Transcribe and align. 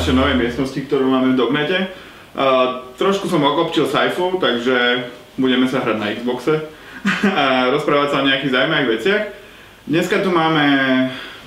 našej 0.00 0.16
novej 0.16 0.40
miestnosti, 0.40 0.80
ktorú 0.80 1.12
máme 1.12 1.36
v 1.36 1.40
Dognete. 1.44 1.92
Uh, 2.32 2.88
trošku 2.96 3.28
som 3.28 3.44
okopčil 3.44 3.84
sci 3.84 4.08
takže 4.16 5.04
budeme 5.36 5.68
sa 5.68 5.84
hrať 5.84 5.96
na 6.00 6.08
Xboxe 6.16 6.56
a 7.36 7.68
rozprávať 7.68 8.08
sa 8.08 8.24
o 8.24 8.28
nejakých 8.32 8.48
zaujímavých 8.56 8.92
veciach. 8.96 9.22
Dneska 9.84 10.24
tu 10.24 10.32
máme 10.32 10.64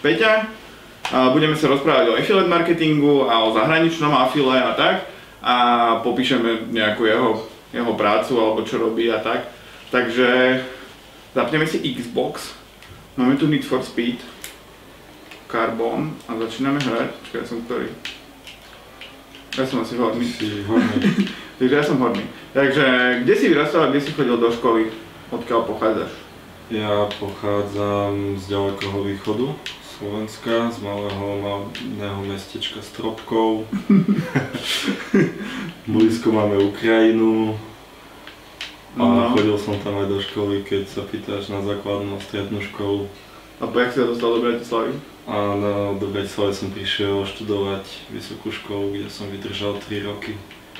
Peťa, 0.05 0.45
uh, 0.45 1.33
budeme 1.33 1.57
sa 1.57 1.65
rozprávať 1.65 2.13
o 2.13 2.17
affiliate 2.21 2.53
marketingu 2.53 3.25
a 3.25 3.41
o 3.41 3.57
zahraničnom 3.57 4.13
affile 4.13 4.61
a 4.61 4.77
tak 4.77 5.09
a 5.41 5.55
popíšeme 6.05 6.69
nejakú 6.69 7.09
jeho, 7.09 7.49
jeho 7.73 7.93
prácu 7.97 8.37
alebo 8.37 8.61
čo 8.69 8.77
robí 8.77 9.09
a 9.09 9.17
tak. 9.17 9.49
Takže 9.89 10.61
zapneme 11.33 11.65
si 11.65 11.81
Xbox, 11.81 12.53
máme 13.17 13.33
tu 13.33 13.49
Need 13.49 13.65
for 13.65 13.81
Speed, 13.81 14.21
Carbon 15.49 16.13
a 16.29 16.37
začíname 16.37 16.77
hrať. 16.77 17.17
Čakaj, 17.33 17.49
som 17.49 17.65
ktorý? 17.65 17.89
Ja 19.53 19.65
som 19.69 19.81
asi 19.81 19.95
horný. 19.95 20.25
Si 20.25 20.65
horný. 20.65 20.97
Takže 21.61 21.75
ja 21.77 21.83
som 21.85 22.01
horný. 22.01 22.25
Takže 22.53 22.85
kde 23.21 23.33
si 23.37 23.45
vyrastal 23.53 23.85
a 23.85 23.89
kde 23.93 24.01
si 24.01 24.11
chodil 24.11 24.37
do 24.37 24.49
školy? 24.49 24.89
Odkiaľ 25.29 25.61
pochádzaš? 25.69 26.11
Ja 26.73 27.05
pochádzam 27.21 28.41
z 28.41 28.43
ďalekého 28.49 28.97
východu 29.05 29.53
Slovenska, 29.93 30.73
z 30.73 30.77
malého 30.81 31.25
malého 31.37 32.21
mestečka 32.25 32.81
Stropkov. 32.81 33.69
Blízko 35.85 36.33
máme 36.33 36.57
Ukrajinu. 36.57 37.53
A 38.93 39.01
No. 39.05 39.33
chodil 39.33 39.57
som 39.57 39.73
tam 39.81 39.97
aj 40.01 40.07
do 40.09 40.21
školy, 40.21 40.61
keď 40.61 40.85
sa 40.85 41.01
pýtaš 41.01 41.49
na 41.49 41.65
základnú 41.65 42.21
strednú 42.21 42.61
školu. 42.61 43.09
A 43.61 43.69
jak 43.69 43.89
si 43.93 43.99
sa 43.99 44.09
dostal 44.09 44.29
do 44.33 44.41
Bratislavy? 44.41 44.91
A 45.23 45.35
na, 45.55 45.73
do 45.95 46.07
Bratislavy 46.09 46.53
som 46.53 46.69
prišiel 46.69 47.23
študovať 47.23 47.85
vysokú 48.11 48.51
školu, 48.51 48.97
kde 48.97 49.07
som 49.07 49.29
vydržal 49.29 49.79
3 49.79 50.03
roky. 50.03 50.35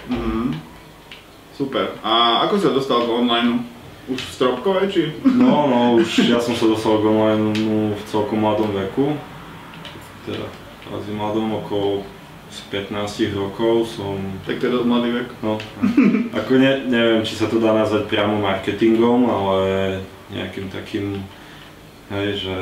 Mhm. 0.10 0.58
Super. 1.54 1.94
A 2.02 2.44
ako 2.50 2.58
sa 2.58 2.74
dostal 2.74 3.06
k 3.06 3.14
online? 3.14 3.70
Už 4.04 4.20
v 4.20 4.34
Stropkove, 4.36 4.90
či? 4.92 5.16
No, 5.24 5.70
no, 5.70 5.80
už 5.96 6.28
ja 6.28 6.36
som 6.36 6.52
sa 6.58 6.68
dostal 6.68 7.00
k 7.00 7.08
online 7.08 7.56
v 7.94 8.02
celkom 8.04 8.42
mladom 8.44 8.74
veku. 8.76 9.16
Teda 10.28 10.44
kvázi 10.84 11.16
mladom, 11.16 11.64
okolo 11.64 12.04
z 12.52 12.60
15 12.68 13.32
rokov 13.32 13.88
som, 13.88 14.20
Tak 14.44 14.60
to 14.60 14.68
je 14.68 14.76
dosť 14.76 14.88
mladý 14.90 15.10
vek. 15.10 15.28
no, 15.40 15.56
ako 16.36 16.52
ne, 16.60 16.84
neviem, 16.86 17.24
či 17.24 17.34
sa 17.34 17.48
to 17.48 17.58
dá 17.58 17.72
nazvať 17.72 18.12
priamo 18.12 18.38
marketingom, 18.38 19.26
ale 19.26 19.60
nejakým 20.30 20.68
takým, 20.68 21.24
hej, 22.10 22.30
že 22.48 22.56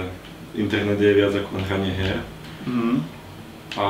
internet 0.56 1.00
je 1.00 1.12
viac 1.14 1.34
ako 1.34 1.50
len 1.58 1.66
hranie 1.66 1.94
hier. 1.96 2.20
Mhm. 2.68 2.96
A 3.80 3.88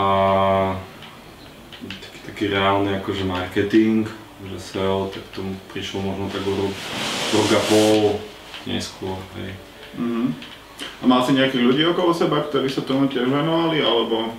taký, 1.81 2.19
taký 2.29 2.43
reálny 2.53 3.01
akože 3.01 3.25
marketing, 3.25 4.05
že 4.45 4.57
SEO, 4.61 5.09
tak 5.09 5.25
tomu 5.33 5.57
prišlo 5.73 6.05
možno 6.05 6.29
tak 6.29 6.45
o 6.45 6.53
rok, 6.53 6.75
rok 7.33 7.49
a 7.57 7.61
pol 7.65 7.97
neskôr, 8.69 9.17
hej. 9.41 9.51
Mhm. 9.97 10.33
A 11.01 11.03
mal 11.05 11.21
si 11.25 11.37
nejakých 11.37 11.65
ľudí 11.65 11.83
okolo 11.85 12.13
seba, 12.13 12.41
ktorí 12.41 12.69
sa 12.69 12.81
tomu 12.81 13.09
tiež 13.09 13.29
venovali, 13.29 13.81
alebo 13.81 14.33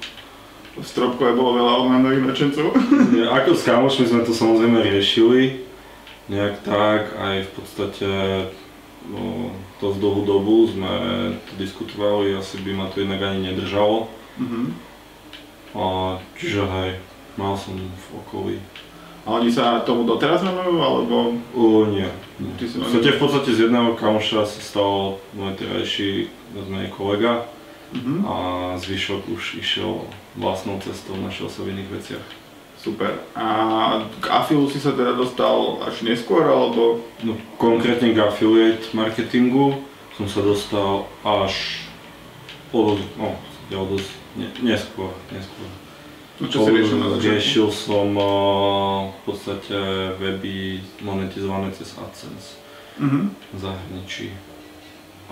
v 0.73 0.85
Stropkove 0.87 1.37
bolo 1.37 1.59
veľa 1.59 1.73
onlineových 1.85 2.27
nadšencov? 2.33 2.67
Nie, 3.13 3.27
Ako 3.43 3.53
s 3.53 3.67
kamošmi 3.67 4.05
sme 4.09 4.23
to 4.25 4.33
samozrejme 4.33 4.79
riešili, 4.81 5.63
nejak 6.33 6.65
tak, 6.65 7.13
aj 7.19 7.37
v 7.45 7.51
podstate 7.53 8.09
to 9.81 9.93
z 9.93 9.97
dlhú 9.99 10.23
dobu 10.23 10.71
sme 10.71 10.93
to 11.51 11.53
diskutovali, 11.59 12.39
asi 12.39 12.63
by 12.63 12.71
ma 12.73 12.87
to 12.87 13.03
inak 13.03 13.21
ani 13.23 13.51
nedržalo. 13.51 14.07
Mhm. 14.39 14.73
A, 15.73 16.17
čiže 16.37 16.63
hej, 16.69 16.91
mal 17.41 17.57
som 17.57 17.75
v 17.75 18.07
okolí. 18.21 18.57
A 19.23 19.39
oni 19.39 19.49
sa 19.55 19.81
tomu 19.87 20.03
doteraz 20.03 20.43
venujú, 20.43 20.83
alebo... 20.83 21.39
O, 21.55 21.87
nie. 21.87 22.11
Ty 22.59 22.65
si 22.67 22.75
V 22.77 22.83
podstate, 22.83 23.11
v 23.15 23.21
podstate 23.23 23.51
z 23.55 23.61
jedného 23.71 23.95
kamoša 23.95 24.45
sa 24.45 24.61
stal 24.61 25.23
môj 25.33 25.55
terajší 25.57 26.27
menej 26.53 26.91
kolega 26.91 27.47
Mhm. 27.93 28.25
a 28.25 28.37
zvyšok 28.81 29.29
už 29.29 29.61
išiel 29.61 30.01
vlastnou 30.37 30.81
cestou, 30.81 31.13
našiel 31.21 31.53
sa 31.53 31.61
v 31.61 31.77
iných 31.77 31.93
veciach. 31.93 32.27
Super. 32.83 33.15
A 33.39 33.47
k 34.19 34.27
afilu 34.27 34.67
si 34.67 34.83
sa 34.83 34.91
teda 34.91 35.15
dostal 35.15 35.79
až 35.87 36.03
neskôr, 36.03 36.43
alebo... 36.43 36.99
No, 37.23 37.39
konkrétne 37.55 38.11
k 38.11 38.19
affiliate 38.19 38.91
marketingu 38.91 39.79
som 40.19 40.27
sa 40.27 40.43
dostal 40.43 41.07
až 41.23 41.87
o 42.75 42.93
dosť, 42.93 43.07
no, 43.17 43.39
ja 43.71 43.79
o 43.79 43.87
dosť, 43.87 44.11
ne, 44.35 44.51
neskôr, 44.67 45.15
neskôr. 45.31 45.71
No, 46.43 46.51
čo 46.51 46.67
si 46.67 46.71
riešil 46.75 46.99
na 46.99 47.09
začiatku? 47.15 47.31
Riešil 47.31 47.69
som 47.71 48.09
uh, 48.19 49.15
v 49.15 49.21
podstate 49.31 49.79
weby 50.19 50.83
monetizované 51.07 51.71
cez 51.71 51.95
AdSense 51.95 52.59
Mhm. 52.99 53.33
v 53.55 53.59
zahraničí. 53.63 54.27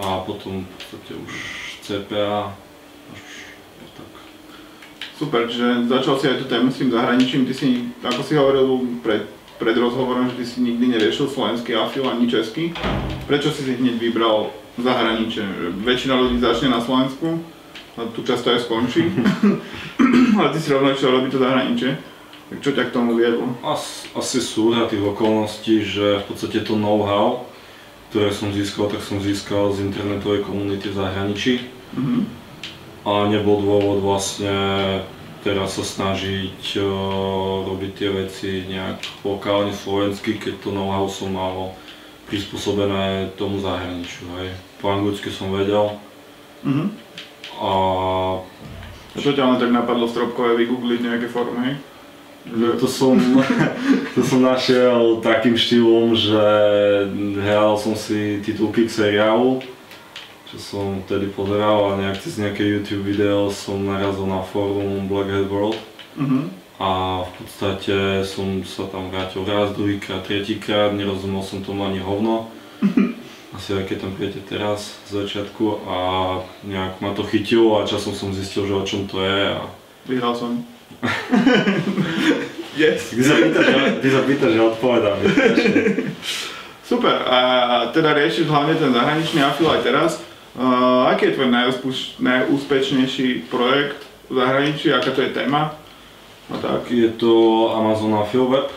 A 0.00 0.24
potom 0.24 0.64
v 0.64 0.66
podstate 0.70 1.12
už 1.12 1.32
CPA. 1.84 2.56
Super, 5.20 5.44
čiže 5.44 5.84
začal 5.84 6.16
si 6.16 6.32
aj 6.32 6.40
tú 6.40 6.48
tému 6.48 6.72
s 6.72 6.80
tým 6.80 6.88
zahraničím. 6.88 7.44
Ty 7.44 7.52
si, 7.52 7.92
ako 8.00 8.24
si 8.24 8.40
hovoril 8.40 8.88
pred, 9.04 9.28
pred 9.60 9.76
rozhovorom, 9.76 10.32
že 10.32 10.40
ty 10.40 10.44
si 10.48 10.64
nikdy 10.64 10.96
neriešil 10.96 11.28
slovenský 11.28 11.76
afil 11.76 12.08
ani 12.08 12.24
český. 12.24 12.72
Prečo 13.28 13.52
si 13.52 13.68
si 13.68 13.76
hneď 13.76 14.00
vybral 14.00 14.48
zahraničie? 14.80 15.44
Že 15.44 15.66
Väčšina 15.84 16.16
ľudí 16.16 16.40
začne 16.40 16.72
na 16.72 16.80
Slovensku 16.80 17.36
a 18.00 18.08
tu 18.16 18.24
často 18.24 18.48
aj 18.48 18.64
skončí. 18.64 19.12
Ale 20.40 20.56
ty 20.56 20.58
si 20.64 20.72
rovno 20.72 20.88
išiel 20.88 21.12
robiť 21.12 21.30
to 21.36 21.44
zahraničie. 21.44 21.90
Tak 22.48 22.58
čo 22.64 22.70
ťa 22.72 22.88
k 22.88 22.94
tomu 22.96 23.12
viedlo? 23.20 23.44
As, 23.60 24.08
asi 24.16 24.40
súhra 24.40 24.88
tých 24.88 25.04
okolností, 25.04 25.84
že 25.84 26.24
v 26.24 26.32
podstate 26.32 26.64
to 26.64 26.80
know-how, 26.80 27.44
ktoré 28.08 28.32
som 28.32 28.56
získal, 28.56 28.88
tak 28.88 29.04
som 29.04 29.20
získal 29.20 29.68
z 29.76 29.84
internetovej 29.84 30.48
komunity 30.48 30.88
v 30.88 30.96
zahraničí. 30.96 31.52
Mhm. 31.92 32.39
A 33.00 33.26
nebol 33.26 33.64
dôvod 33.64 34.04
vlastne 34.04 34.52
teraz 35.40 35.72
sa 35.72 35.84
snažiť 35.84 36.76
uh, 36.76 36.84
robiť 37.64 37.90
tie 37.96 38.10
veci 38.12 38.50
nejak 38.68 39.24
lokálne 39.24 39.72
slovensky, 39.72 40.36
keď 40.36 40.60
to 40.60 40.68
know-how 40.68 41.08
som 41.08 41.32
mal 41.32 41.72
prispôsobené 42.28 43.32
tomu 43.40 43.56
zahraničiu. 43.58 44.28
Hej. 44.36 44.52
Po 44.78 44.92
anglicky 44.92 45.32
som 45.32 45.50
vedel 45.50 45.96
Mhm. 46.60 46.92
a 47.56 47.72
A 49.10 49.18
čo 49.18 49.32
ťa 49.32 49.42
len 49.42 49.58
tak 49.58 49.72
napadlo 49.72 50.04
v 50.06 50.12
Stropkove 50.12 50.60
vygoogliť 50.60 51.00
nejaké 51.02 51.26
formy, 51.26 51.60
hej? 51.66 51.74
Že- 52.46 52.76
to 52.78 52.86
som, 52.86 53.16
to 54.14 54.20
som 54.22 54.44
našiel 54.44 55.18
takým 55.18 55.56
štýlom, 55.56 56.12
že 56.14 56.44
hral 57.40 57.74
som 57.74 57.96
si 57.96 58.38
titulky 58.44 58.86
k 58.86 58.92
seriálu, 58.92 59.64
čo 60.50 60.58
som 60.58 60.86
vtedy 61.06 61.30
pozeral 61.30 61.94
a 61.94 61.98
nejak 61.98 62.18
cez 62.18 62.34
nejaké 62.36 62.66
YouTube 62.66 63.06
video 63.06 63.54
som 63.54 63.78
narazil 63.86 64.26
na 64.26 64.42
fórum 64.42 65.06
Black 65.06 65.30
Hat 65.30 65.46
World 65.46 65.78
Mhm. 66.18 66.50
a 66.82 66.90
v 67.22 67.30
podstate 67.38 68.26
som 68.26 68.66
sa 68.66 68.90
tam 68.90 69.14
vrátil 69.14 69.46
raz, 69.46 69.70
druhýkrát, 69.78 70.26
tretíkrát, 70.26 70.90
nerozumel 70.90 71.44
som 71.46 71.62
tomu 71.62 71.86
ani 71.86 72.02
hovno. 72.02 72.50
Asi 73.54 73.74
keď 73.78 73.96
tam 74.06 74.12
príjete 74.18 74.42
teraz 74.42 74.98
z 75.06 75.22
začiatku 75.22 75.86
a 75.86 75.98
nejak 76.66 76.98
ma 76.98 77.14
to 77.14 77.22
chytilo 77.22 77.78
a 77.78 77.86
časom 77.86 78.14
som 78.14 78.30
zistil, 78.34 78.66
že 78.66 78.74
o 78.74 78.82
čom 78.86 79.06
to 79.06 79.22
je 79.22 79.54
a 79.54 79.62
Vyhral 80.08 80.34
som. 80.34 80.66
yes. 82.80 83.10
Ty 83.14 83.22
sa 83.22 83.34
pýtaš, 83.38 83.66
ty 84.02 84.08
sa 84.10 84.20
pýtaš, 84.26 84.50
že 84.54 84.62
odpovedám. 84.62 85.18
Super, 86.90 87.16
a 87.22 87.38
teda 87.94 88.18
riešiš 88.18 88.50
hlavne 88.50 88.74
ten 88.74 88.90
zahraničný 88.90 89.38
afil 89.44 89.70
aj 89.70 89.82
teraz. 89.84 90.10
Uh, 90.50 91.06
aký 91.06 91.30
je 91.30 91.36
tvoj 91.38 91.48
najúspeš- 91.48 92.18
najúspešnejší 92.18 93.46
projekt 93.46 94.02
v 94.26 94.34
zahraničí, 94.34 94.90
aká 94.90 95.14
to 95.14 95.22
je 95.22 95.30
téma? 95.30 95.78
A 96.50 96.58
tak. 96.58 96.90
Je 96.90 97.06
to 97.08 97.30
Amazon 97.70 98.18
Affiliate 98.18 98.50
Web 98.50 98.68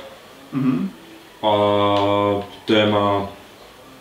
Mhm. 0.53 0.89
a 1.41 1.53
téma, 2.69 3.25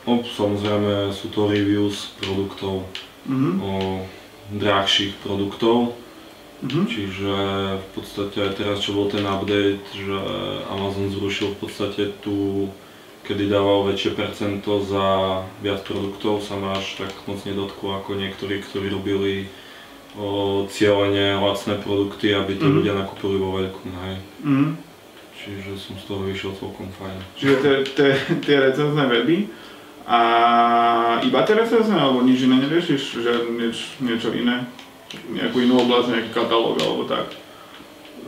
no 0.05 0.13
samozrejme 0.21 1.09
sú 1.11 1.33
to 1.33 1.49
reviews 1.49 2.13
produktov, 2.21 2.85
Mhm. 3.25 3.51
o 3.65 3.73
drahších 4.53 5.17
produktov, 5.25 5.97
Mhm. 6.61 6.83
čiže 6.87 7.33
v 7.81 7.87
podstate 7.97 8.37
aj 8.37 8.53
teraz 8.55 8.85
čo 8.85 8.93
bol 8.93 9.09
ten 9.09 9.25
update, 9.25 9.81
že 9.97 10.13
Amazon 10.69 11.09
zrušil 11.09 11.57
v 11.57 11.61
podstate 11.65 12.13
tú, 12.21 12.69
kedy 13.23 13.47
dával 13.47 13.87
väčšie 13.87 14.13
percento 14.13 14.83
za 14.83 15.07
viac 15.63 15.83
produktov, 15.83 16.43
sa 16.43 16.59
ma 16.59 16.75
až 16.75 16.99
tak 16.99 17.15
moc 17.25 17.39
nedotklo 17.43 17.99
ako 17.99 18.19
niektorí, 18.19 18.59
ktorí 18.61 18.91
robili 18.91 19.47
o, 20.19 20.67
cieľene 20.69 21.39
lacné 21.39 21.79
produkty, 21.79 22.35
aby 22.35 22.59
to 22.59 22.67
Mhm. 22.67 22.75
ľudia 22.77 22.95
nakúpili 22.95 23.37
vo 23.39 23.57
veľkom, 23.57 23.91
hej. 24.05 24.17
Mhm. 24.43 24.69
Čiže 25.33 25.71
som 25.75 25.95
z 25.99 26.05
toho 26.07 26.23
vyšiel 26.23 26.53
celkom 26.55 26.87
fajn. 26.93 27.19
Čiže 27.35 27.55
tie, 28.39 28.57
recenzné 28.61 29.11
weby 29.11 29.51
a 30.07 30.21
iba 31.23 31.43
tie 31.43 31.59
recenzné, 31.59 31.99
alebo 31.99 32.23
nič 32.23 32.47
iné 32.47 32.63
neriešiš, 32.63 33.03
že 33.19 33.33
nieč, 33.51 33.99
niečo 33.99 34.31
iné? 34.31 34.67
Nejakú 35.29 35.61
inú 35.61 35.83
oblasť, 35.83 36.07
nejaký 36.09 36.31
katalóg 36.31 36.79
alebo 36.79 37.05
tak? 37.05 37.27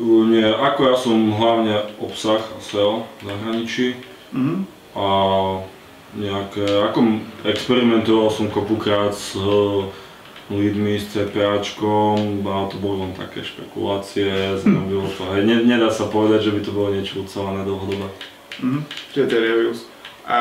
Nie, 0.03 0.51
ako 0.51 0.81
ja 0.91 0.97
som 0.99 1.15
hlavne 1.33 1.87
obsah 2.03 2.43
a 2.43 2.59
SEO 2.59 3.07
v 3.19 3.23
zahraničí 3.25 3.87
Mhm. 4.35 4.67
A 4.95 5.07
nejaké, 6.15 6.63
ako 6.63 6.99
m- 7.03 7.23
experimentoval 7.43 8.31
som 8.31 8.47
kopukrát 8.51 9.11
s 9.11 9.35
eh, 9.35 9.83
lidmi, 10.55 11.01
s 11.01 11.11
CPAčkom, 11.11 12.45
a 12.47 12.69
to 12.71 12.77
boli 12.79 13.03
len 13.03 13.13
také 13.17 13.43
špekulácie, 13.43 14.61
znamenalo 14.61 15.11
to, 15.17 15.25
hej, 15.35 15.43
ne, 15.43 15.57
nedá 15.67 15.91
sa 15.91 16.07
povedať, 16.07 16.47
že 16.49 16.55
by 16.55 16.61
to 16.63 16.71
bolo 16.71 16.89
niečo 16.95 17.25
ucelené 17.25 17.67
dlhodobé. 17.67 18.07
Mhm. 18.63 18.81
Čiže 19.13 19.27
tie 19.27 19.41
reviews. 19.41 19.81
A 20.25 20.39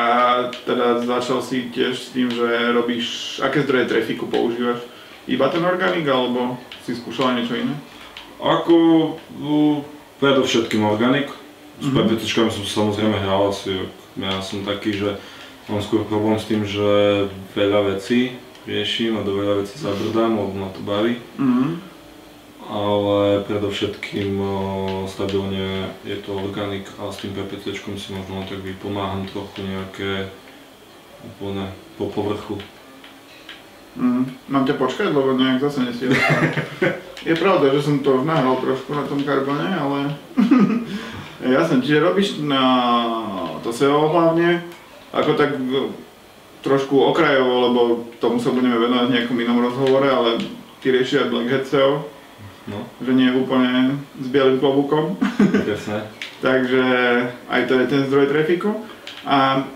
teda 0.64 1.04
začal 1.04 1.44
si 1.44 1.68
tiež 1.68 1.92
s 1.92 2.08
tým, 2.16 2.32
že 2.32 2.72
robíš, 2.72 3.36
aké 3.44 3.60
zdroje 3.68 3.84
trafiku 3.92 4.24
používaš? 4.24 4.80
Iba 5.28 5.52
ten 5.52 5.60
organik, 5.60 6.08
alebo 6.08 6.56
si 6.88 6.96
skúšal 6.96 7.36
niečo 7.36 7.52
iné? 7.56 7.76
Ako 8.40 8.76
uh, 9.12 9.76
predovšetkým 10.24 10.84
organik, 10.88 11.28
s 11.80 11.86
Mhm. 11.86 11.94
PPCčkami 11.96 12.50
som 12.50 12.64
samozrejme 12.64 13.18
hral 13.18 13.48
asi, 13.48 13.86
ja 14.14 14.38
som 14.38 14.62
taký, 14.62 14.94
že 14.94 15.18
mám 15.66 15.80
skôr 15.80 16.04
problém 16.04 16.38
s 16.38 16.46
tým, 16.46 16.62
že 16.62 16.86
veľa 17.52 17.94
vecí 17.94 18.36
riešim 18.64 19.18
a 19.18 19.26
do 19.26 19.34
veľa 19.34 19.60
vecí 19.60 19.76
zabrdám, 19.76 20.32
lebo 20.32 20.52
ma 20.54 20.68
to 20.70 20.80
baví. 20.80 21.18
Mhm. 21.38 21.92
ale 22.64 23.44
predovšetkým 23.44 24.40
stabilne 25.04 25.84
je 26.00 26.16
to 26.16 26.32
organik 26.32 26.88
a 26.96 27.12
s 27.12 27.20
tým 27.20 27.36
PPCčkom 27.36 28.00
si 28.00 28.16
možno 28.16 28.40
tak 28.48 28.64
vypomáham 28.64 29.28
trochu 29.28 29.68
nejaké 29.68 30.32
úplne 31.20 31.68
po 32.00 32.08
povrchu. 32.08 32.56
Mhm. 34.00 34.48
Mám 34.48 34.64
ťa 34.64 34.80
počkať, 34.80 35.12
lebo 35.12 35.36
nejak 35.36 35.60
zase 35.60 35.84
nestihol. 35.84 36.16
Je 37.28 37.36
pravda, 37.36 37.68
že 37.68 37.84
som 37.84 38.00
to 38.00 38.24
nahral 38.24 38.56
trošku 38.56 38.92
na 38.92 39.04
tom 39.04 39.20
karbone, 39.20 39.68
ale 39.68 40.16
jasne, 41.40 41.80
čiže 41.80 41.98
robíš 42.00 42.38
na 42.38 42.62
to 43.60 43.70
SEO 43.70 44.06
hlavne, 44.08 44.62
ako 45.10 45.30
tak 45.34 45.54
e, 45.54 45.90
trošku 46.60 46.94
okrajovo, 46.96 47.54
lebo 47.62 47.80
tomu 48.16 48.38
sa 48.38 48.50
budeme 48.50 48.74
venovať 48.74 49.06
v 49.06 49.14
nejakom 49.14 49.38
inom 49.38 49.58
rozhovore, 49.60 50.06
ale 50.06 50.30
ty 50.78 50.90
rieši 50.90 51.18
aj 51.18 51.30
Black 51.30 51.48
Hat 51.48 51.66
SEO, 51.66 52.14
No, 52.64 52.80
že 52.96 53.12
nie 53.12 53.28
je 53.28 53.36
úplne 53.36 53.72
s 54.16 54.24
bielým 54.24 54.56
klobúkom. 54.56 55.20
Takže 56.40 56.84
aj 57.44 57.60
to 57.68 57.72
je 57.76 57.86
ten 57.86 58.08
zdroj 58.08 58.26
trafiku. 58.26 58.88
A 59.20 59.68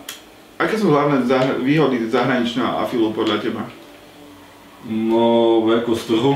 aké 0.57 0.81
sú 0.81 0.89
hlavné 0.89 1.21
zahr- 1.25 1.61
výhody 1.61 2.09
zahraničného 2.09 2.81
afilu 2.81 3.13
podľa 3.13 3.45
teba? 3.45 3.69
No, 4.85 5.61
veľkosť 5.65 6.05
trhu, 6.07 6.33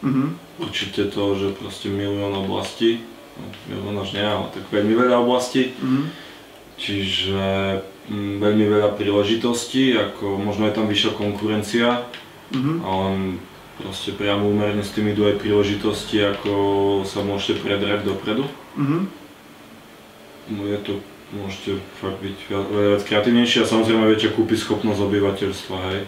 Mhm. 0.00 0.24
určite 0.58 1.12
to, 1.12 1.36
že 1.36 1.54
proste 1.54 1.86
milión 1.86 2.32
oblastí, 2.34 3.04
no, 3.34 3.44
milión 3.66 3.96
až 3.98 4.10
nie, 4.12 4.24
ale 4.24 4.46
tak 4.50 4.64
veľmi 4.68 4.94
veľa 4.94 5.16
oblastí, 5.18 5.72
Mhm. 5.78 6.02
čiže 6.76 7.42
mm, 8.08 8.38
veľmi 8.38 8.64
veľa 8.66 8.90
príležitostí, 8.92 9.94
ako 9.94 10.36
možno 10.36 10.66
je 10.66 10.74
tam 10.74 10.86
vyššia 10.86 11.12
konkurencia, 11.12 11.88
Mhm. 12.52 12.72
ale 12.82 13.06
proste 13.78 14.12
priamo 14.12 14.44
úmerne 14.44 14.80
s 14.80 14.92
tým 14.92 15.08
idú 15.08 15.24
aj 15.24 15.38
príležitosti, 15.38 16.20
ako 16.22 16.52
sa 17.02 17.20
môžete 17.20 17.60
predrať 17.60 18.04
dopredu. 18.04 18.44
Mhm. 18.76 18.98
No 20.50 20.66
je 20.66 20.78
to, 20.78 20.92
môžete 21.32 21.70
fakt 21.96 22.18
byť 22.18 22.36
viac 22.50 23.02
kreatívnejší 23.02 23.62
a 23.62 23.70
samozrejme 23.70 24.04
väčšia 24.06 24.30
kúpy 24.32 24.52
schopnosť 24.52 25.00
obyvateľstva, 25.00 25.76
hej. 25.90 26.02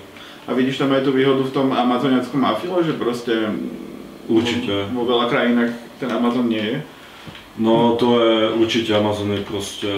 A 0.45 0.53
vidíš 0.53 0.77
tam 0.77 0.93
aj 0.93 1.01
tú 1.01 1.11
výhodu 1.11 1.41
v 1.41 1.55
tom 1.55 1.73
amazoniackom 1.73 2.45
afile, 2.45 2.85
že 2.85 2.93
proste 2.93 3.33
Určite. 4.29 4.93
vo, 4.93 5.01
vo 5.01 5.09
veľa 5.09 5.27
krajinách 5.27 5.73
ten 5.97 6.11
Amazon 6.11 6.45
nie 6.45 6.61
je. 6.61 6.79
No 7.57 7.95
to 7.95 8.19
je, 8.19 8.35
určite 8.59 8.91
Amazon 8.95 9.31
je 9.31 9.43
proste 9.47 9.93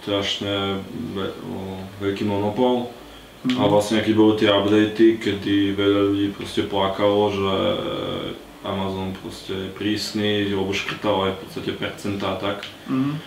strašne 0.00 0.80
ve, 1.12 1.28
o, 1.44 1.76
veľký 2.00 2.24
monopol. 2.24 2.88
Mhm. 3.44 3.56
A 3.56 3.62
vlastne 3.68 4.00
keď 4.04 4.14
boli 4.16 4.34
tie 4.36 4.48
updaty, 4.52 5.16
kedy 5.16 5.72
veľa 5.76 6.00
ľudí 6.12 6.28
proste 6.32 6.64
plakalo, 6.64 7.32
že 7.32 7.52
Amazon 8.60 9.16
proste 9.16 9.52
je 9.56 9.68
prísny, 9.72 10.52
lebo 10.52 10.68
škrtal 10.72 11.16
aj 11.28 11.32
v 11.32 11.40
podstate 11.44 11.70
percentá 11.76 12.36
tak. 12.36 12.64
Mhm. 12.88 13.20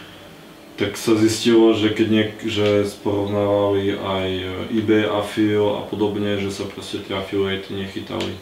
tak 0.74 0.98
sa 0.98 1.14
zistilo, 1.14 1.78
že 1.78 1.94
keď 1.94 2.08
niek- 2.10 2.42
že 2.50 2.82
porovnávali 3.06 3.94
aj 3.94 4.28
eBay, 4.74 5.06
Afil 5.06 5.70
a 5.70 5.86
podobne, 5.86 6.42
že 6.42 6.50
sa 6.50 6.66
proste 6.66 6.98
tie 6.98 7.14
affiliate 7.14 7.70
nechytali. 7.70 8.34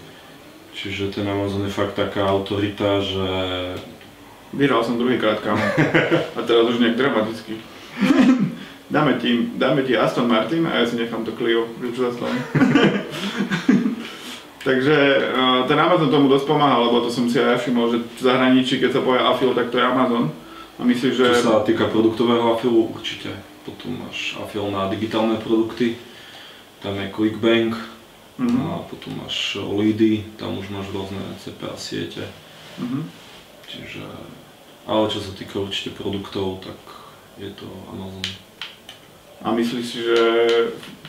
Čiže 0.72 1.12
ten 1.12 1.28
Amazon 1.28 1.68
je 1.68 1.76
fakt 1.76 2.00
taká 2.00 2.24
autorita, 2.32 3.04
že 3.04 3.28
Vyhral 4.52 4.84
som 4.84 5.00
druhýkrát 5.00 5.40
kámo. 5.40 5.64
A 6.38 6.40
teraz 6.44 6.68
už 6.68 6.80
nejak 6.84 7.00
dramaticky. 7.00 7.56
dáme, 8.96 9.16
ti, 9.20 9.52
dáme 9.56 9.84
ti 9.88 9.96
Aston 9.96 10.28
Martin 10.28 10.68
a 10.68 10.84
ja 10.84 10.86
si 10.88 11.00
nechám 11.00 11.24
to 11.24 11.32
Clio, 11.32 11.68
že 11.80 11.92
čo. 11.96 12.12
Takže 14.68 14.98
eh, 15.18 15.62
ten 15.66 15.78
Amazon 15.80 16.12
tomu 16.12 16.28
dosť 16.30 16.46
pomáha, 16.46 16.84
lebo 16.86 17.02
to 17.02 17.10
som 17.10 17.26
si 17.26 17.40
aj 17.40 17.56
ja 17.56 17.58
všimol, 17.58 17.86
že 17.92 17.98
v 18.04 18.22
zahraničí, 18.22 18.78
keď 18.78 19.00
sa 19.00 19.02
povie 19.02 19.24
Afil, 19.24 19.56
tak 19.58 19.74
to 19.74 19.80
je 19.80 19.86
Amazon. 19.88 20.30
A 20.78 20.82
myslíš, 20.84 21.14
že... 21.18 21.26
čo 21.42 21.50
sa 21.50 21.66
týka 21.66 21.90
produktového 21.90 22.58
afilu, 22.58 22.94
určite. 22.94 23.30
Potom 23.62 23.94
máš 24.02 24.34
afil 24.42 24.66
na 24.74 24.90
digitálne 24.90 25.38
produkty, 25.38 25.94
tam 26.82 26.98
je 26.98 27.14
Clickbank 27.14 27.78
Mhm. 28.42 28.58
a 28.74 28.82
potom 28.90 29.22
máš 29.22 29.58
Lidy, 29.62 30.26
tam 30.38 30.58
už 30.58 30.74
máš 30.74 30.90
rôzne 30.90 31.22
CPA 31.38 31.78
siete. 31.78 32.26
Mhm. 32.82 33.06
Čiže, 33.70 34.04
ale 34.88 35.10
čo 35.10 35.20
sa 35.22 35.32
týka 35.34 35.62
určite 35.62 35.94
produktov, 35.98 36.62
tak 36.66 36.80
je 37.38 37.50
to 37.54 37.68
Amazon. 37.90 38.26
A 39.42 39.54
myslíš 39.54 39.86
si, 39.86 40.00
že 40.06 40.18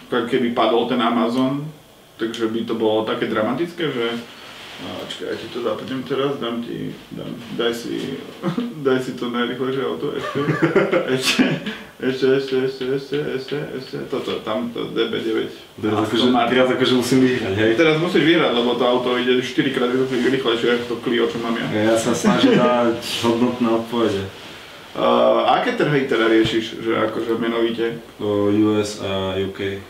keby 0.09 0.57
padol 0.57 0.89
ten 0.89 1.01
Amazon, 1.01 1.65
takže 2.17 2.49
by 2.49 2.61
to 2.65 2.75
bolo 2.77 3.05
také 3.05 3.29
dramatické, 3.29 3.85
že 3.93 4.07
a 4.83 5.07
čakaj, 5.07 5.29
ja 5.31 5.35
ti 5.39 5.47
to 5.53 5.63
zapnem 5.63 6.03
teraz, 6.03 6.43
dám 6.43 6.59
ti, 6.65 6.91
dám, 7.15 7.31
daj 7.55 7.71
si, 7.71 8.19
daj 8.87 8.99
si 8.99 9.13
to 9.15 9.31
najrychlejšie 9.31 9.85
auto, 9.85 10.11
ešte, 10.17 10.39
ešte, 11.15 11.45
ešte, 12.03 12.27
ešte, 12.35 12.55
ešte, 12.67 12.85
ešte, 12.99 13.17
ešte, 13.39 13.57
ešte, 13.79 13.97
toto, 14.11 14.43
tamto, 14.43 14.91
DB9. 14.91 15.47
Teraz 15.79 15.99
akože, 16.11 16.27
teraz 16.51 16.67
akože 16.75 16.95
musím 16.99 17.19
vyhrať, 17.23 17.55
hej? 17.55 17.73
Teraz 17.79 17.95
musíš 18.03 18.27
vyhrať, 18.27 18.53
lebo 18.59 18.75
to 18.75 18.83
auto 18.83 19.15
ide 19.15 19.39
4 19.39 19.71
krát 19.71 19.87
rýchlejšie 20.11 20.83
ako 20.83 20.85
to 20.91 20.97
Clio, 21.07 21.31
čo 21.31 21.39
mám 21.39 21.55
ja. 21.55 21.67
Ja 21.71 21.95
sa 21.95 22.11
snažím 22.11 22.59
dať 22.59 22.99
hodnotné 23.23 23.69
odpovede. 23.71 24.23
Uh, 24.93 25.49
aké 25.57 25.79
trhy 25.79 26.05
teda 26.05 26.29
riešiš, 26.29 26.85
že 26.85 26.93
akože 27.07 27.39
menovite? 27.39 28.03
US 28.19 28.99
a 29.01 29.39
UK. 29.39 29.81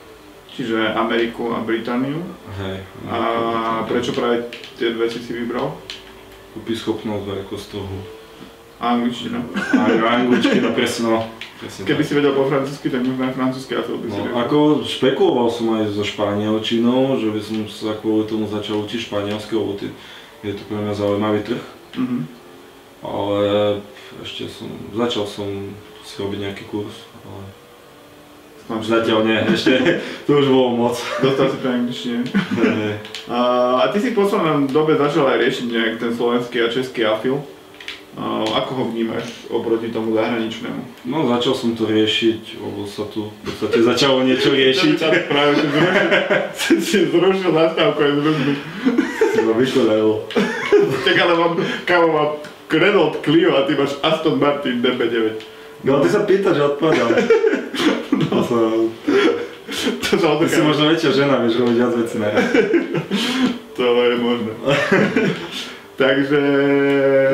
Čiže 0.52 0.92
Ameriku 0.92 1.57
a 1.57 1.64
Britániu. 1.64 2.21
Hej. 2.61 2.85
A 3.09 3.19
prečo 3.88 4.12
práve 4.12 4.52
tie 4.76 4.92
dve 4.92 5.09
si 5.09 5.25
si 5.25 5.33
vybral? 5.33 5.75
Kúpi 6.52 6.76
schopnosť 6.76 7.25
veľkosť 7.25 7.66
trhu. 7.73 8.22
A 8.83 8.99
angličtina. 8.99 9.39
A 9.73 9.83
angličtina, 10.12 10.75
presne, 10.75 11.07
no. 11.09 11.19
Presne 11.57 11.87
Keby 11.87 12.03
tak. 12.03 12.09
si 12.09 12.12
vedel 12.12 12.35
po 12.35 12.43
francúzsky, 12.45 12.91
tak 12.91 13.01
možno 13.01 13.23
aj 13.23 13.33
francúzsky 13.33 13.73
afil 13.73 13.95
by 13.97 14.07
si 14.07 14.12
No, 14.12 14.25
vedel. 14.27 14.35
ako 14.37 14.57
špekuloval 14.83 15.49
som 15.49 15.67
aj 15.73 15.85
so 15.89 16.03
španielčinou, 16.03 17.15
že 17.17 17.31
by 17.31 17.41
som 17.41 17.59
sa 17.65 17.95
kvôli 17.95 18.27
tomu 18.27 18.45
začal 18.45 18.83
učiť 18.83 19.07
španielsky, 19.07 19.55
lebo 19.55 19.79
je 20.43 20.53
to 20.53 20.62
pre 20.67 20.77
mňa 20.77 20.93
zaujímavý 20.93 21.41
trh. 21.45 21.62
Mhm. 21.95 22.19
Ale 23.01 23.39
ešte 24.19 24.47
som, 24.47 24.67
začal 24.93 25.25
som 25.25 25.47
si 26.03 26.15
robiť 26.19 26.39
nejaký 26.41 26.65
kurz, 26.67 27.07
ale 27.23 27.43
Skončil. 28.61 28.91
zatiaľ 28.93 29.21
nie, 29.23 29.39
ešte 29.49 29.75
to 30.27 30.33
už 30.37 30.47
bolo 30.49 30.75
moc. 30.77 30.95
Dostal 31.19 31.47
si 31.47 31.59
to 31.59 31.67
angličtine. 31.69 32.21
A, 33.31 33.39
a 33.79 33.95
ty 33.95 34.03
si 34.03 34.11
v 34.11 34.19
poslednom 34.19 34.67
dobe 34.67 34.99
začal 34.99 35.23
aj 35.25 35.39
riešiť 35.39 35.67
nejak 35.69 35.95
ten 35.97 36.11
slovenský 36.11 36.59
a 36.59 36.69
český 36.69 37.07
afil. 37.07 37.39
Ako 38.52 38.71
ho 38.76 38.85
vnímaš 38.92 39.49
oproti 39.49 39.88
tomu 39.88 40.12
zahraničnému? 40.12 41.09
No 41.09 41.25
začal 41.33 41.57
som 41.57 41.73
to 41.73 41.88
riešiť, 41.88 42.61
lebo 42.61 42.85
sa 42.85 43.09
tu 43.09 43.33
v 43.33 43.40
podstate 43.49 43.81
začalo 43.81 44.21
niečo 44.21 44.52
riešiť. 44.52 44.97
práve 45.33 45.57
si 46.52 46.76
si, 46.85 46.99
zrušil 47.09 47.57
zastávku 47.57 48.00
aj 48.07 48.12
zrušil. 48.12 48.54
Si 49.33 49.40
ma 49.40 49.52
vykonalo. 49.57 50.14
Tak 51.02 51.16
ale 51.16 51.33
mám, 51.40 51.52
kámo, 51.88 52.09
mám 52.12 52.31
Renault 52.69 53.25
Clio 53.25 53.57
a 53.57 53.64
ty 53.64 53.73
máš 53.76 53.97
Aston 54.04 54.37
Martin 54.37 54.85
DB9. 54.85 55.40
No 55.85 56.04
ty 56.04 56.09
sa 56.12 56.28
pýtaš, 56.28 56.57
že 56.61 56.69
odpovedal. 56.69 57.09
No. 58.12 58.45
som, 58.49 58.92
To 59.83 60.14
sa 60.21 60.28
ty 60.37 60.47
si 60.52 60.61
možno 60.61 60.92
väčšia 60.92 61.11
žena, 61.25 61.40
vieš 61.40 61.64
robiť 61.64 61.76
viac 61.81 61.92
vecí 61.97 62.16
na 62.21 62.28
To 63.73 63.85
je 64.04 64.16
možné. 64.21 64.52
Takže... 66.02 66.42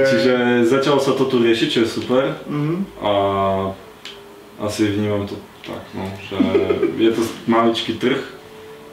Čiže 0.04 0.34
začalo 0.68 1.00
sa 1.00 1.16
to 1.16 1.24
tu 1.24 1.40
riešiť, 1.40 1.68
čo 1.72 1.78
je 1.84 1.88
super. 1.88 2.36
Mhm. 2.44 2.84
A 3.00 3.12
asi 4.60 4.92
vnímam 4.92 5.24
to 5.24 5.40
tak, 5.64 5.80
no, 5.96 6.04
že 6.28 6.36
je 7.00 7.10
to 7.16 7.22
maličký 7.48 7.96
trh, 7.96 8.20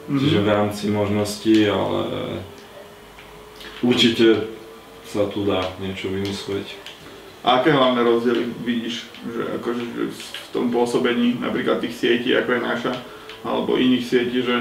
Mhm. 0.08 0.18
čiže 0.22 0.38
v 0.40 0.48
rámci 0.48 0.84
možností, 0.88 1.66
ale 1.68 2.00
určite 3.82 4.48
sa 5.04 5.26
tu 5.28 5.44
dá 5.44 5.66
niečo 5.82 6.08
vymyslieť. 6.08 6.66
A 7.46 7.62
aké 7.62 7.70
hlavné 7.70 8.02
rozdiely 8.02 8.42
vidíš, 8.66 9.06
že 9.22 9.42
akože 9.60 9.82
že 9.86 10.04
v 10.14 10.48
tom 10.50 10.66
pôsobení 10.72 11.38
napríklad 11.38 11.78
tých 11.78 11.94
sietí, 11.94 12.34
ako 12.34 12.58
je 12.58 12.60
naša, 12.62 12.92
alebo 13.44 13.78
iných 13.78 14.04
sietí, 14.06 14.40
že... 14.42 14.56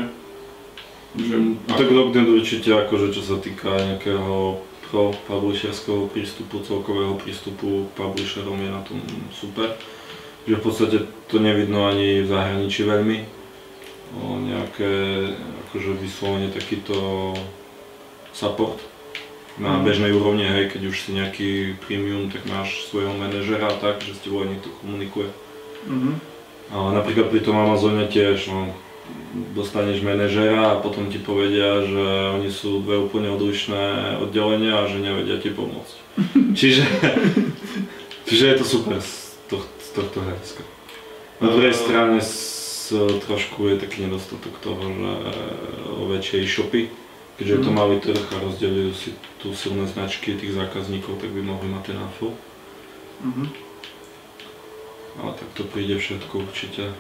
že 1.18 1.36
Mm, 1.40 1.56
tak 1.72 1.88
Dognet 1.88 2.28
určite 2.28 2.76
akože 2.76 3.16
čo 3.16 3.24
sa 3.24 3.40
týka 3.40 3.72
nejakého 3.72 4.60
pro 4.92 5.14
publisherského 5.28 6.08
prístupu, 6.10 6.62
celkového 6.62 7.16
prístupu 7.18 7.90
k 7.90 7.98
publisherom 7.98 8.60
je 8.62 8.70
na 8.70 8.82
tom 8.86 9.00
super. 9.32 9.76
Že 10.46 10.56
v 10.58 10.64
podstate 10.64 10.98
to 11.26 11.42
nevidno 11.42 11.90
ani 11.90 12.22
v 12.22 12.30
zahraničí 12.30 12.86
veľmi. 12.86 13.18
O 14.22 14.38
nejaké 14.38 14.92
akože 15.68 15.92
vyslovene 15.98 16.54
takýto 16.54 17.34
support 18.32 18.78
na 19.58 19.80
Mhm. 19.80 19.84
bežnej 19.88 20.12
úrovni, 20.12 20.44
hej, 20.44 20.68
keď 20.70 20.82
už 20.92 20.96
si 21.00 21.10
nejaký 21.16 21.50
premium, 21.88 22.28
tak 22.28 22.44
máš 22.46 22.92
svojho 22.92 23.16
manažera 23.16 23.72
tak, 23.80 24.04
že 24.04 24.14
s 24.14 24.24
tebou 24.24 24.44
niekto 24.44 24.68
komunikuje. 24.84 25.32
Mhm. 25.88 26.12
Ale 26.76 26.90
napríklad 26.98 27.32
pri 27.32 27.42
tom 27.46 27.56
Amazone 27.62 28.10
tiež, 28.10 28.50
no, 28.52 28.74
dostaneš 29.52 30.00
manažera 30.02 30.72
a 30.72 30.80
potom 30.80 31.12
ti 31.12 31.20
povedia, 31.20 31.84
že 31.84 32.04
oni 32.40 32.48
sú 32.48 32.80
dve 32.82 32.98
úplne 33.04 33.30
odlišné 33.36 34.16
oddelenia 34.24 34.84
a 34.84 34.88
že 34.88 35.04
nevedia 35.04 35.38
ti 35.38 35.52
pomôcť. 35.52 35.96
čiže, 36.60 36.84
čiže 38.26 38.44
je 38.48 38.56
to 38.56 38.66
super 38.66 38.98
z, 39.04 39.36
toh, 39.52 39.66
z 39.80 39.90
tohto 39.92 40.24
hľadiska. 40.24 40.64
Na 41.44 41.52
druhej 41.52 41.76
Eh. 41.76 41.80
strane 41.80 42.18
s, 42.24 42.94
trošku 43.28 43.68
je 43.74 43.82
taký 43.82 44.08
nedostatok 44.08 44.56
toho, 44.62 44.80
že 44.80 45.12
o 45.92 46.04
väčšie 46.08 46.46
e-shopy, 46.46 46.88
keďže 47.36 47.54
je 47.54 47.62
to 47.66 47.72
Mhm. 47.74 47.78
malý 47.78 47.98
trh 48.00 48.24
a 48.32 48.36
rozdeľujú 48.40 48.92
si 48.96 49.10
tu 49.42 49.52
silné 49.52 49.84
značky 49.90 50.38
tých 50.40 50.56
zákazníkov, 50.56 51.20
tak 51.20 51.34
by 51.36 51.42
mohli 51.44 51.68
mať 51.68 51.92
ten 51.92 51.98
AFO. 52.00 52.32
Mhm. 53.26 53.46
Ale 55.16 55.32
tak 55.36 55.48
to 55.56 55.64
príde 55.68 55.96
všetko 55.96 56.34
určite. 56.44 56.92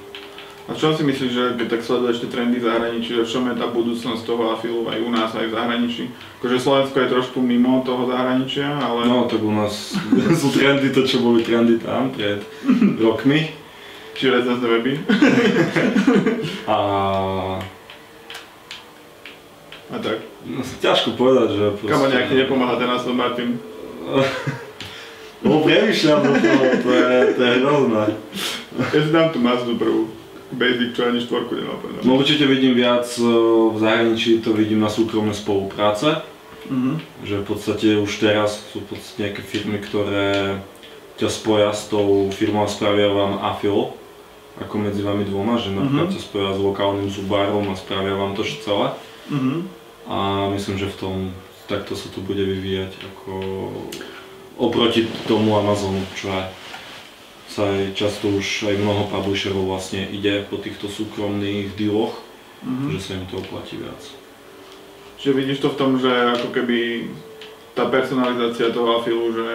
A 0.66 0.74
čo 0.74 0.98
si 0.98 1.06
myslíš, 1.06 1.30
že 1.30 1.44
keď 1.62 1.68
tak 1.78 1.86
sleduješ 1.86 2.26
tie 2.26 2.30
trendy 2.34 2.58
zahraničí, 2.58 3.14
že 3.14 3.22
v 3.22 3.32
čom 3.38 3.46
je 3.54 3.54
tá 3.54 3.70
budúcnosť 3.70 4.26
toho 4.26 4.50
afilu 4.50 4.90
aj 4.90 4.98
u 4.98 5.10
nás, 5.14 5.30
aj 5.38 5.46
v 5.46 5.54
zahraničí? 5.54 6.04
Akože 6.42 6.58
Slovensko 6.58 6.98
je 7.06 7.14
trošku 7.14 7.38
mimo 7.38 7.86
toho 7.86 8.10
zahraničia, 8.10 8.74
ale... 8.82 9.06
No 9.06 9.30
tak 9.30 9.46
u 9.46 9.54
nás 9.54 9.94
sú 10.42 10.48
trendy 10.50 10.90
to, 10.90 11.06
čo 11.06 11.22
boli 11.22 11.46
trendy 11.46 11.78
tam 11.78 12.10
pred 12.10 12.42
rokmi. 13.06 13.54
Či 14.18 14.32
recenzné 14.32 14.66
weby? 14.66 14.94
A 16.72 16.78
A 19.92 19.96
tak. 20.02 20.18
no, 20.50 20.66
ťažko 20.82 21.14
povedať, 21.14 21.50
že 21.54 21.66
proste... 21.78 21.92
Kamo 21.94 22.10
nejak 22.10 22.26
ti 22.32 22.36
nepomáha 22.42 22.80
ten 22.82 22.90
Aston 22.90 23.14
Martin. 23.14 23.62
No 25.46 25.62
premýšľam 25.62 26.20
do 26.26 26.34
toho, 26.42 26.64
to 26.82 26.90
je, 26.90 27.14
to 27.38 27.42
je 27.44 27.54
hrozné. 27.62 28.06
Ja 28.82 29.00
si 29.04 29.12
dám 29.14 29.30
tú 29.30 29.38
Mazdu 29.44 29.78
prvú. 29.78 30.15
Basic, 30.54 30.94
čo 30.94 31.10
ani 31.10 31.20
štvorku 31.22 31.58
nemá 31.58 31.74
povedať. 31.82 32.06
No 32.06 32.22
určite 32.22 32.46
vidím 32.46 32.78
viac 32.78 33.10
e, 33.18 33.26
v 33.74 33.78
zahraničí, 33.82 34.46
to 34.46 34.54
vidím 34.54 34.78
na 34.80 34.90
súkromné 34.90 35.34
spolupráce. 35.34 36.22
Mhm. 36.70 37.02
Že 37.26 37.36
v 37.42 37.46
podstate 37.46 37.88
už 37.98 38.12
teraz 38.18 38.62
sú 38.70 38.82
v 38.86 38.94
podstate 38.94 39.18
nejaké 39.30 39.42
firmy, 39.42 39.78
ktoré 39.82 40.62
ťa 41.18 41.30
spoja 41.30 41.70
s 41.74 41.88
tou 41.90 42.30
firmou 42.30 42.66
a 42.66 42.70
spravia 42.70 43.10
vám 43.10 43.42
afil, 43.42 43.94
ako 44.62 44.74
medzi 44.78 45.02
vami 45.02 45.26
dvoma, 45.26 45.58
že 45.58 45.74
napríklad 45.74 46.10
Mhm. 46.10 46.14
Mhm. 46.14 46.16
ťa 46.18 46.22
spoja 46.22 46.50
s 46.54 46.60
lokálnym 46.62 47.10
zubárom 47.10 47.66
a 47.70 47.76
spravia 47.76 48.14
vám 48.14 48.34
to 48.38 48.44
celé. 48.44 48.94
Mhm. 49.30 49.66
A 50.06 50.48
myslím, 50.54 50.78
že 50.78 50.94
v 50.94 51.00
tom 51.02 51.16
takto 51.66 51.98
sa 51.98 52.06
to 52.14 52.22
bude 52.22 52.46
vyvíjať 52.46 52.94
ako 53.02 53.34
oproti 54.62 55.10
tomu 55.26 55.58
Amazonu, 55.58 56.06
čo 56.14 56.30
aj 56.30 56.54
sa 57.48 57.64
aj 57.64 57.94
často 57.94 58.28
už 58.30 58.46
aj 58.66 58.76
mnoho 58.78 59.08
publisherov 59.08 59.66
vlastne 59.68 60.06
ide 60.08 60.44
po 60.46 60.58
týchto 60.58 60.88
súkromných 60.88 61.76
dealoch, 61.76 62.18
Mhm. 62.62 62.92
že 62.92 63.00
sa 63.00 63.12
im 63.14 63.26
to 63.26 63.38
oplatí 63.38 63.78
viac. 63.78 64.02
Čiže 65.18 65.32
vidíš 65.34 65.60
to 65.60 65.70
v 65.70 65.78
tom, 65.78 65.92
že 65.96 66.10
ako 66.10 66.50
keby 66.50 67.08
tá 67.74 67.86
personalizácia 67.86 68.70
toho 68.70 69.00
afilu, 69.00 69.30
že... 69.32 69.48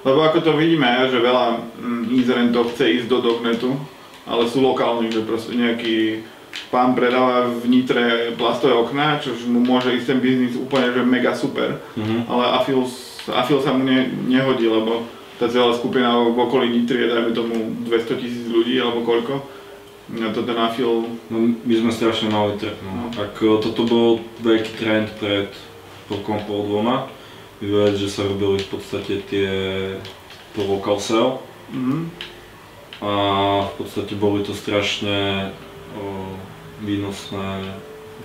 Lebo 0.00 0.20
ako 0.22 0.40
to 0.40 0.52
vidíme, 0.54 0.88
že 1.06 1.18
veľa 1.18 1.46
mm, 1.76 2.02
inzerentov 2.10 2.72
chce 2.72 3.00
ísť 3.00 3.08
do 3.08 3.20
Dognetu, 3.20 3.76
ale 4.24 4.48
sú 4.48 4.60
lokálni, 4.60 5.08
že 5.08 5.20
proste 5.20 5.52
nejaký 5.52 6.24
pán 6.68 6.92
predáva 6.92 7.46
v 7.46 7.64
Nitre 7.66 8.04
plastové 8.34 8.72
okná, 8.74 9.18
čo 9.18 9.32
mu 9.46 9.60
môže 9.60 9.92
ísť 9.92 10.06
ten 10.06 10.20
biznis 10.20 10.54
úplne 10.54 10.88
že 10.90 11.02
mega 11.02 11.32
super, 11.32 11.80
Mhm. 11.96 12.28
ale 12.28 12.44
afil, 12.54 12.84
afil 13.28 13.60
sa 13.60 13.72
mu 13.72 13.84
ne, 13.84 14.04
nehodí, 14.26 14.64
lebo 14.64 15.04
tá 15.40 15.48
celá 15.48 15.72
skupina 15.72 16.20
v 16.20 16.36
okolí 16.36 16.68
Nitry 16.68 17.08
je 17.08 17.12
dajme 17.16 17.32
tomu 17.32 17.54
200 17.88 18.20
tisíc 18.20 18.44
ľudí 18.44 18.76
alebo 18.76 19.08
koľko. 19.08 19.40
A 20.20 20.28
to 20.36 20.44
ten 20.44 20.58
afil 20.58 21.08
No, 21.32 21.54
my 21.64 21.74
sme 21.80 21.94
strašne 21.94 22.28
mali 22.28 22.60
trh. 22.60 22.76
No. 22.84 23.08
Tak 23.08 23.40
e, 23.40 23.56
toto 23.64 23.88
bol 23.88 24.20
veľký 24.44 24.72
trend 24.76 25.08
pred 25.16 25.48
rokom 26.12 26.44
pol 26.44 26.68
dvoma. 26.68 27.08
Vyvedieť, 27.64 27.96
že 27.96 28.08
sa 28.12 28.28
robili 28.28 28.60
v 28.60 28.68
podstate 28.68 29.24
tie 29.32 29.50
to 30.52 30.60
local 30.66 30.98
sale 30.98 31.38
mhm. 31.70 32.10
a 33.00 33.12
v 33.70 33.72
podstate 33.78 34.18
boli 34.18 34.42
to 34.42 34.50
strašne 34.50 35.54
o, 35.94 36.34
výnosné 36.82 37.78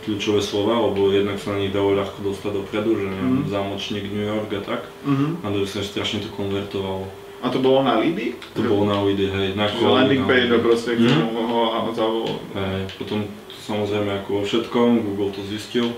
kľúčové 0.05 0.39
slova, 0.39 0.77
lebo 0.79 1.09
jednak 1.09 1.35
sa 1.35 1.51
na 1.51 1.59
nich 1.59 1.69
dalo 1.69 1.93
ľahko 1.93 2.21
dostať 2.23 2.51
dopredu, 2.53 2.95
že 2.95 3.05
neviem, 3.05 3.41
Mhm. 3.41 3.49
zámočník 3.49 4.05
New 4.07 4.23
York 4.23 4.49
a 4.53 4.61
tak. 4.61 4.81
Mhm. 5.03 5.25
A 5.41 5.49
druhý 5.49 5.65
sa 5.65 5.81
strašne 5.81 6.21
to 6.21 6.29
konvertovalo. 6.31 7.09
A 7.41 7.49
to 7.49 7.59
bolo 7.59 7.81
na 7.81 7.97
Liby? 7.97 8.33
To 8.53 8.61
bolo 8.63 8.85
na 8.85 8.97
Uide, 8.99 9.27
hej, 9.27 9.53
na 9.53 9.65
Čiže 9.67 9.85
landing 9.85 10.23
page 10.23 10.49
proste 10.59 10.95
k 10.95 11.01
Mhm. 11.03 11.13
tomu 11.19 11.41
ho 11.43 11.61
a 11.67 11.77
zavolal. 11.91 12.37
Hej, 12.53 12.81
potom 12.95 13.19
samozrejme 13.59 14.11
ako 14.15 14.29
vo 14.31 14.43
všetkom, 14.43 14.87
Google 15.03 15.29
to 15.31 15.41
zistil 15.43 15.93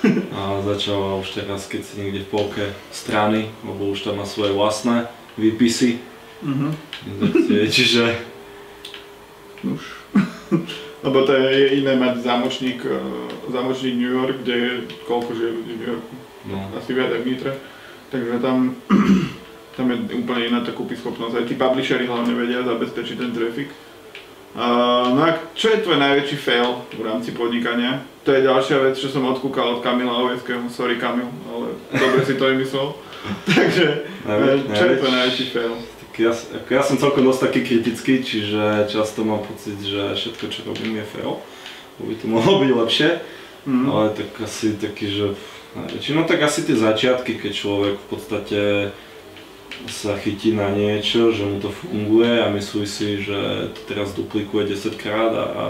a 0.36 0.60
začal 0.62 1.20
už 1.20 1.28
teraz, 1.30 1.64
keď 1.64 1.80
si 1.84 2.00
niekde 2.00 2.20
v 2.20 2.30
polke 2.30 2.64
strany, 2.90 3.48
lebo 3.62 3.88
už 3.88 4.00
tam 4.02 4.16
má 4.16 4.24
svoje 4.24 4.52
vlastné 4.52 5.04
výpisy, 5.36 6.00
Mhm. 6.42 6.68
indexie, 7.06 7.60
čiže 7.70 8.04
Už. 9.62 9.84
Lebo 11.00 11.24
to 11.24 11.32
je 11.32 11.80
iné 11.80 11.96
mať 11.96 12.20
zámočník, 12.20 12.84
eh, 12.84 12.92
zámočník 13.48 13.96
New 13.96 14.12
York, 14.12 14.44
kde 14.44 14.54
je 14.54 14.70
koľko 15.04 15.30
žije 15.32 15.50
ľudí 15.50 15.72
v 15.72 15.78
New 15.80 15.90
Yorku. 15.90 16.14
no, 16.44 16.56
Asi 16.76 16.90
viac 16.92 17.10
ako 17.10 17.24
Nitre. 17.24 17.52
Takže 18.10 18.32
tam, 18.38 18.76
tam 19.76 19.86
je 19.86 19.96
úplne 20.14 20.42
iná 20.46 20.60
tá 20.60 20.72
kúpyschopnosť. 20.72 21.34
Aj 21.36 21.44
tí 21.46 21.54
publishery 21.54 22.04
hlavne 22.04 22.34
vedia 22.34 22.60
zabezpečiť 22.60 23.16
ten 23.16 23.32
traffic. 23.32 23.68
Uh, 24.50 25.14
no 25.14 25.22
a 25.22 25.38
čo 25.54 25.70
je 25.70 25.78
tvoj 25.78 25.94
najväčší 25.94 26.36
fail 26.36 26.82
v 26.90 27.06
rámci 27.06 27.30
podnikania? 27.30 28.02
To 28.26 28.34
je 28.34 28.42
ďalšia 28.42 28.82
vec, 28.82 28.98
čo 28.98 29.06
som 29.06 29.22
odkúkal 29.24 29.78
od 29.78 29.80
Kamila 29.80 30.26
Oveského. 30.26 30.66
Sorry 30.66 30.98
Kamil, 30.98 31.30
ale 31.46 31.78
dobre 31.94 32.26
si 32.26 32.34
to 32.34 32.50
vymyslel. 32.50 32.98
Takže, 33.46 33.86
Najväč- 34.26 34.66
eh, 34.66 34.74
čo 34.74 34.84
je 34.84 34.94
tvoj 34.98 35.06
najväč- 35.06 35.16
najväčší 35.16 35.46
fail? 35.54 35.74
Ja, 36.18 36.32
ako 36.32 36.70
ja 36.70 36.82
som 36.82 36.96
celkom 36.96 37.22
dosť 37.22 37.40
taký 37.46 37.60
kritický, 37.62 38.14
čiže 38.20 38.88
často 38.88 39.22
mám 39.22 39.44
pocit, 39.44 39.78
že 39.78 40.16
všetko 40.16 40.44
čo 40.48 40.60
robím 40.66 40.98
je 40.98 41.06
fail, 41.06 41.38
by 42.00 42.14
to 42.16 42.26
mohlo 42.26 42.58
byť 42.58 42.70
lepšie. 42.72 43.08
Mhm. 43.68 43.84
Ale 43.86 44.04
tak 44.16 44.30
asi 44.40 44.72
taký, 44.74 45.06
že 45.06 45.26
väčšinou 45.76 46.24
tak 46.24 46.40
asi 46.42 46.64
tie 46.64 46.74
začiatky, 46.74 47.36
keď 47.36 47.52
človek 47.52 47.94
v 47.94 48.06
podstate 48.08 48.60
sa 49.86 50.16
chytí 50.16 50.52
na 50.52 50.68
niečo, 50.68 51.30
že 51.30 51.44
mu 51.46 51.60
to 51.60 51.70
funguje 51.70 52.40
a 52.42 52.50
myslí 52.50 52.84
si, 52.84 53.22
že 53.22 53.70
to 53.72 53.80
teraz 53.86 54.12
duplikuje 54.12 54.66
10 54.66 54.96
krát 54.96 55.30
a, 55.32 55.46
a 55.46 55.66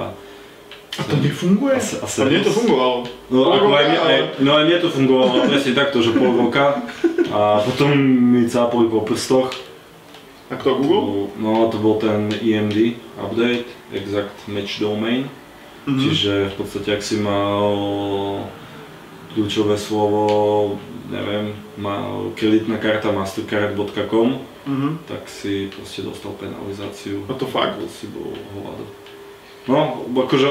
A 0.99 1.03
to 1.07 1.15
nefunguje? 1.23 1.79
A 1.79 1.81
se- 1.81 2.03
a 2.03 2.07
A 2.07 2.27
mne 2.27 2.43
to 2.43 2.51
fungovalo. 2.51 3.07
No, 3.31 3.39
Pol 3.47 3.53
ako 3.55 3.67
roka, 3.71 3.79
aj, 3.79 3.85
mne, 3.87 3.99
aj, 4.03 4.17
ale- 4.19 4.31
no 4.43 4.51
aj 4.59 4.65
mne 4.67 4.79
to 4.83 4.89
fungovalo 4.91 5.33
presne 5.47 5.73
takto, 5.79 6.03
že 6.03 6.11
pol 6.19 6.33
roka 6.35 6.83
a 7.31 7.63
potom 7.63 7.95
mi 7.95 8.43
cápali 8.51 8.91
po 8.91 9.07
prstoch. 9.07 9.55
A 10.51 10.59
kto 10.59 10.83
Google? 10.83 11.31
No 11.39 11.71
to 11.71 11.79
bol 11.79 12.03
ten 12.03 12.27
EMD 12.35 12.99
update, 13.17 13.71
Exact 13.95 14.35
Match 14.51 14.83
Domain. 14.83 15.31
Mhm. 15.87 16.01
Čiže 16.03 16.33
v 16.51 16.55
podstate, 16.59 16.93
ak 16.93 17.03
si 17.03 17.17
mal 17.23 17.63
kľúčové 19.33 19.79
slovo, 19.79 20.77
neviem, 21.07 21.55
mal 21.79 22.35
kreditná 22.35 22.77
karta 22.83 23.15
mastercard.com, 23.15 24.43
Mhm. 24.67 25.07
tak 25.09 25.25
si 25.31 25.71
proste 25.73 26.03
dostal 26.03 26.35
penalizáciu. 26.37 27.25
A 27.31 27.35
to 27.39 27.47
fakt? 27.47 27.79
Bol 27.79 27.89
si 27.89 28.11
bol 28.11 28.35
hovado. 28.53 28.85
No, 29.71 30.03
akože, 30.27 30.47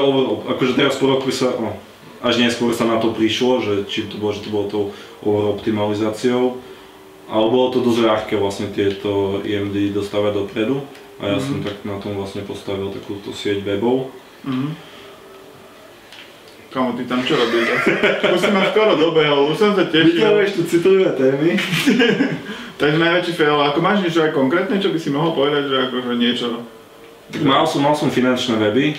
akože 0.48 0.72
teraz 0.74 0.96
po 0.96 1.12
roku 1.12 1.28
sa, 1.30 1.52
no, 1.60 1.76
až 2.24 2.40
neskôr 2.40 2.72
sa 2.72 2.88
na 2.88 2.96
to 2.98 3.12
prišlo, 3.12 3.60
že 3.60 3.72
či 3.86 4.08
to 4.08 4.16
bolo, 4.16 4.32
že 4.32 4.44
to 4.44 4.50
bolo 4.50 4.66
tou 4.66 4.84
over 5.20 5.52
optimalizáciou, 5.54 6.56
ale 7.30 7.46
bolo 7.46 7.70
to 7.70 7.78
dosť 7.80 8.00
ľahké 8.02 8.34
vlastne 8.36 8.66
tieto 8.68 9.38
EMD 9.40 9.94
dostávať 9.94 10.34
dopredu 10.36 10.82
a 11.16 11.30
ja 11.30 11.38
som 11.38 11.58
Mhm. 11.58 11.64
tak 11.64 11.76
na 11.84 11.96
tom 11.96 12.14
vlastne 12.14 12.42
postavil 12.42 12.90
takúto 12.90 13.30
sieť 13.30 13.62
webov. 13.62 14.10
Mhm. 14.42 14.90
Kamo, 16.70 16.94
ty 16.94 17.02
tam 17.02 17.18
čo 17.26 17.34
robíš? 17.34 17.66
Už 18.30 18.38
si 18.38 18.50
ma 18.50 18.70
skoro 18.70 18.94
dobehol, 18.94 19.50
už 19.50 19.58
som 19.58 19.74
sa 19.74 19.82
tešil. 19.84 20.22
Vyťahuješ 20.22 20.50
tu 20.54 20.62
citlivé 20.64 21.10
témy. 21.12 21.58
Takže 22.80 22.96
najväčší 22.96 23.32
fail, 23.34 23.58
ako 23.58 23.78
máš 23.80 24.00
niečo 24.00 24.22
aj 24.22 24.30
konkrétne, 24.30 24.78
čo 24.78 24.88
by 24.88 24.96
si 24.96 25.10
mohol 25.10 25.34
povedať, 25.34 25.66
že 25.66 25.76
akože 25.90 26.12
niečo... 26.14 26.46
Mal 27.42 27.62
som, 27.62 27.82
mal 27.82 27.94
som 27.94 28.06
finančné 28.08 28.54
weby, 28.56 28.98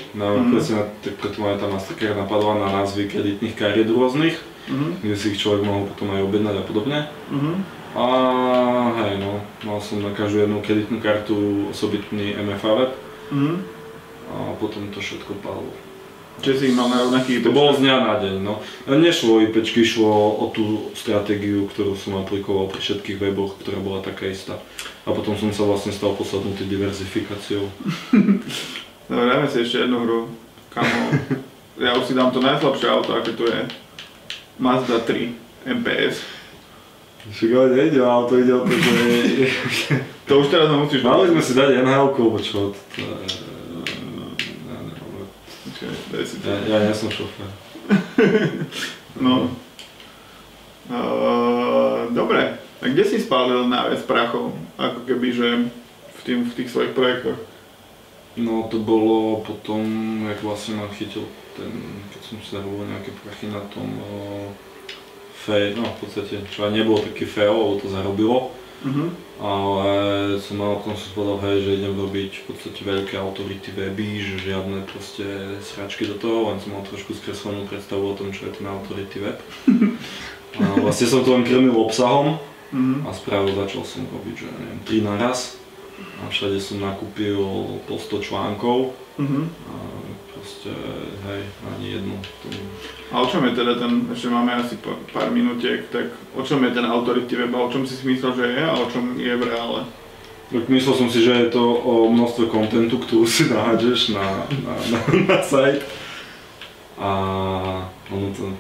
presne 0.52 0.74
na, 0.78 0.84
tak 1.00 1.16
preto 1.16 1.36
ma 1.40 1.56
tam 1.56 1.72
Mastercard 1.72 2.16
napadla 2.16 2.54
na 2.60 2.68
názvy 2.80 3.08
kreditných 3.08 3.56
kariet 3.56 3.88
rôznych, 3.88 4.36
Mhm, 4.62 5.02
kde 5.02 5.16
si 5.18 5.34
ich 5.34 5.42
človek 5.42 5.66
mohol 5.66 5.90
potom 5.90 6.14
aj 6.14 6.22
objednať 6.22 6.56
a 6.56 6.64
podobne. 6.64 6.98
mhm, 7.34 7.81
A 7.92 8.06
hej 9.04 9.20
no, 9.20 9.44
mal 9.68 9.84
som 9.84 10.00
na 10.00 10.16
každú 10.16 10.48
jednu 10.48 10.64
kreditnú 10.64 11.04
kartu 11.04 11.68
osobitný 11.76 12.40
MFA 12.40 12.72
web 12.72 12.92
mhm. 13.36 13.56
a 14.32 14.36
potom 14.56 14.88
to 14.96 15.04
všetko 15.04 15.36
padlo. 15.44 15.72
Čiže 16.42 16.58
si 16.58 16.68
mal 16.74 16.90
na 16.90 17.06
rovnaký 17.06 17.44
To 17.46 17.54
bolo 17.54 17.76
z 17.78 17.86
dňa 17.86 17.96
na 18.02 18.16
deň, 18.18 18.36
no. 18.42 18.64
A 18.90 18.98
Nešlo 18.98 19.38
o 19.38 19.44
IPčky, 19.46 19.86
šlo 19.86 20.42
o 20.42 20.50
tú 20.50 20.90
stratégiu, 20.98 21.70
ktorú 21.70 21.94
som 21.94 22.18
aplikoval 22.18 22.72
pri 22.72 22.82
všetkých 22.82 23.22
weboch, 23.22 23.62
ktorá 23.62 23.78
bola 23.78 24.02
taká 24.02 24.26
istá. 24.26 24.58
A 25.06 25.14
potom 25.14 25.38
som 25.38 25.54
sa 25.54 25.68
vlastne 25.70 25.94
stal 25.94 26.18
posadnutý 26.18 26.66
diverzifikáciou. 26.66 27.70
Dobre, 29.12 29.26
dajme 29.28 29.48
si 29.54 29.58
ešte 29.62 29.86
jednu 29.86 30.02
hru. 30.02 30.20
Kamo, 30.74 30.98
ja 31.86 31.94
už 32.00 32.10
si 32.10 32.18
dám 32.18 32.34
to 32.34 32.42
najslabšie 32.42 32.88
auto, 32.90 33.12
aké 33.14 33.38
tu 33.38 33.46
je. 33.46 33.62
Mazda 34.58 35.04
3 35.04 35.68
MPS. 35.68 36.41
Však 37.30 37.50
ale 37.54 37.70
nejde 37.78 38.02
o 38.02 38.10
auto, 38.10 38.42
ide 38.42 38.54
o 38.54 38.66
to, 38.66 38.74
že... 38.74 38.96
To 40.32 40.40
už 40.40 40.48
teraz 40.48 40.72
musíš 40.72 41.04
Mali 41.04 41.28
sme 41.28 41.44
si 41.44 41.52
dať 41.52 41.84
NHL-ku, 41.84 42.24
alebo 42.24 42.40
čo? 42.40 42.72
To. 42.72 42.98
Ja, 42.98 43.20
neviem. 43.20 44.32
Počkaj, 45.68 45.92
daj 46.08 46.24
si 46.24 46.36
to. 46.40 46.48
ja, 46.72 46.78
ja 46.88 46.94
som 46.96 47.12
šofér. 47.12 47.52
No. 49.22 49.54
Uh, 50.90 52.10
dobre. 52.16 52.58
A 52.82 52.84
kde 52.90 53.04
si 53.06 53.22
spálil 53.22 53.70
najviac 53.70 54.02
prachov? 54.08 54.56
Ako 54.80 55.06
keby, 55.06 55.28
že 55.36 55.48
v, 56.18 56.22
tým, 56.26 56.48
v 56.48 56.56
tých 56.58 56.74
svojich 56.74 56.98
projektoch? 56.98 57.38
No 58.40 58.72
to 58.72 58.80
bolo 58.80 59.44
potom, 59.44 59.84
jak 60.32 60.40
vlastne 60.42 60.80
ma 60.80 60.88
chytil 60.96 61.28
ten, 61.54 61.70
keď 62.16 62.22
som 62.24 62.36
si 62.40 62.56
zarobil 62.56 62.88
nejaké 62.88 63.12
prachy 63.20 63.52
na 63.52 63.60
tom 63.70 63.92
uh, 64.00 64.48
fej, 65.42 65.74
no 65.76 65.84
v 65.86 65.98
podstate, 66.02 66.34
čo 66.50 66.66
aj 66.66 66.72
nebolo 66.72 67.02
taký 67.02 67.26
fail, 67.26 67.54
lebo 67.54 67.80
to 67.80 67.88
zarobilo. 67.90 68.52
Mhm. 68.82 69.06
Ale 69.42 69.90
som 70.38 70.62
mal, 70.62 70.78
som 70.86 71.12
povedal, 71.18 71.42
hej, 71.50 71.66
že 71.66 71.78
idem 71.82 71.98
robiť 71.98 72.32
v 72.34 72.44
podstate 72.46 72.82
veľké 72.82 73.18
autority 73.18 73.74
weby, 73.74 74.10
že 74.22 74.54
žiadne 74.54 74.86
proste 74.86 75.26
sračky 75.66 76.06
do 76.06 76.14
toho, 76.14 76.54
len 76.54 76.62
som 76.62 76.78
mal 76.78 76.86
trošku 76.86 77.18
skreslenú 77.18 77.66
predstavu 77.66 78.06
o 78.06 78.18
tom, 78.18 78.30
čo 78.30 78.46
je 78.46 78.62
ten 78.62 78.70
autority 78.70 79.18
web. 79.18 79.38
A 80.62 80.78
vlastne 80.78 81.08
som 81.08 81.24
to 81.24 81.32
len 81.32 81.42
krmil 81.42 81.74
obsahom 81.74 82.38
Mhm. 82.72 83.04
a 83.04 83.12
spravil, 83.12 83.52
začal 83.52 83.84
som 83.84 84.08
robiť, 84.08 84.36
že 84.36 84.48
neviem, 84.48 84.80
3 84.88 85.04
naraz. 85.04 85.60
A 86.24 86.32
všade 86.32 86.56
som 86.64 86.80
nakúpil 86.80 87.36
po 87.84 88.00
100 88.00 88.24
článkov 88.24 88.96
Mhm. 89.20 89.42
a 89.68 89.76
proste, 90.32 90.72
hej, 91.28 91.42
ani 91.68 92.00
jednu. 92.00 92.16
To... 92.16 92.48
A 93.12 93.22
o 93.22 93.28
čom 93.28 93.44
je 93.44 93.52
teda 93.52 93.76
ten, 93.76 94.08
ešte 94.08 94.32
máme 94.32 94.56
asi 94.56 94.80
pár 95.12 95.36
minútiek, 95.36 95.84
tak 95.92 96.16
o 96.32 96.48
čom 96.48 96.64
je 96.64 96.72
ten 96.72 96.88
autority 96.88 97.36
web 97.36 97.52
a 97.52 97.68
o 97.68 97.72
čom 97.72 97.84
si 97.84 98.00
si 98.00 98.08
myslel, 98.08 98.32
že 98.40 98.46
je 98.56 98.64
a 98.64 98.72
o 98.72 98.88
čom 98.88 99.20
je 99.20 99.36
v 99.36 99.44
reále? 99.52 99.84
Tak 100.52 100.64
myslel 100.72 100.96
som 100.96 101.08
si, 101.12 101.20
že 101.20 101.32
je 101.36 101.48
to 101.52 101.64
o 101.64 102.08
množstve 102.08 102.48
kontentu, 102.48 103.04
ktorú 103.04 103.28
si 103.28 103.52
nahádžeš 103.52 104.16
na, 104.16 104.48
na, 104.64 104.74
na, 104.96 105.00
na 105.28 105.40
site. 105.44 105.84
A 106.96 107.10
ono 108.08 108.28
to 108.32 108.56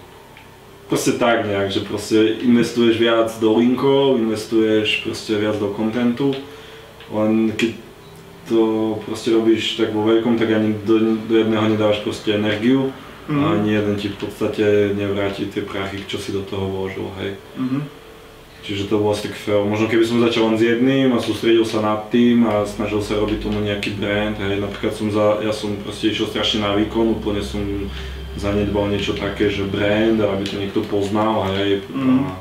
proste 0.91 1.15
tak 1.15 1.48
nejak, 1.48 1.72
že 1.72 1.88
proste 1.88 2.43
investuješ 2.43 3.00
viac 3.00 3.31
do 3.39 3.55
linkov, 3.55 4.20
investuješ 4.20 5.08
proste 5.08 5.40
viac 5.40 5.55
do 5.64 5.72
kontentu, 5.72 6.35
len 7.07 7.55
keď 7.55 7.72
to 8.51 8.64
proste 9.07 9.31
robíš 9.31 9.79
tak 9.79 9.96
vo 9.96 10.03
veľkom, 10.03 10.35
tak 10.35 10.51
ani 10.51 10.75
do, 10.83 11.16
do 11.24 11.40
jedného 11.40 11.72
nedávaš 11.72 12.03
proste 12.03 12.35
energiu 12.35 12.92
a 13.29 13.31
Mhm. 13.31 13.44
ani 13.53 13.70
jeden 13.74 13.96
ti 13.96 14.07
v 14.10 14.18
podstate 14.18 14.64
nevráti 14.94 15.46
tie 15.46 15.62
prachy, 15.62 16.01
čo 16.07 16.18
si 16.18 16.31
do 16.31 16.42
toho 16.42 16.66
vložil, 16.66 17.07
hej. 17.20 17.31
Mhm. 17.57 17.81
Čiže 18.62 18.88
to 18.88 19.01
bol 19.01 19.10
asi 19.10 19.25
tak 19.25 19.34
fail. 19.36 19.66
Možno 19.66 19.90
keby 19.90 20.05
som 20.05 20.22
začal 20.22 20.46
len 20.46 20.57
s 20.57 20.62
jedným 20.62 21.10
a 21.12 21.20
sústredil 21.20 21.66
sa 21.66 21.81
nad 21.81 22.14
tým 22.14 22.46
a 22.46 22.62
snažil 22.64 23.01
sa 23.01 23.18
robiť 23.18 23.42
tomu 23.42 23.57
nejaký 23.60 23.98
brand, 23.98 24.38
hej, 24.38 24.62
napríklad 24.62 24.94
som 24.94 25.10
za, 25.10 25.42
ja 25.42 25.50
som 25.50 25.74
proste 25.81 26.14
išiel 26.14 26.29
strašne 26.29 26.62
na 26.62 26.77
výkon, 26.77 27.18
úplne 27.18 27.42
som 27.42 27.57
zanedbal 28.38 28.88
niečo 28.88 29.18
také, 29.18 29.50
že 29.50 29.66
brand, 29.66 30.16
aby 30.16 30.44
to 30.46 30.55
niekto 30.55 30.81
poznal, 30.86 31.50
hej, 31.57 31.81
Mm. 31.90 32.22
a, 32.22 32.38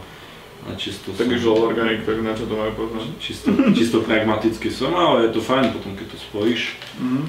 a 0.69 0.77
čisto 0.77 1.09
Tak 1.17 1.25
som, 1.41 1.57
organik, 1.57 2.05
tak 2.05 2.21
na 2.21 2.37
čo 2.37 2.45
to 2.45 2.55
majú 2.55 2.73
poznať? 2.79 3.09
čisto, 3.17 3.49
čisto 3.73 3.97
pragmaticky 4.01 4.69
som, 4.69 4.93
ale 4.93 5.25
je 5.25 5.33
to 5.33 5.41
fajn 5.41 5.73
potom, 5.73 5.97
keď 5.97 6.07
to 6.13 6.19
spojíš. 6.21 6.77
Mhm. 7.01 7.21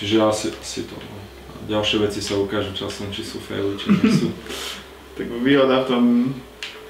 Čiže 0.00 0.16
asi, 0.24 0.46
asi 0.50 0.80
to. 0.88 0.96
No. 0.96 1.16
Ďalšie 1.68 1.96
veci 2.02 2.18
sa 2.18 2.34
ukážu 2.34 2.74
časom, 2.74 3.10
či 3.14 3.22
sú 3.22 3.38
faily, 3.38 3.78
či 3.78 3.86
nie 3.90 4.10
sú. 4.10 4.28
Tak 5.12 5.28
výhoda 5.44 5.84
v 5.84 5.88
tom 5.92 6.04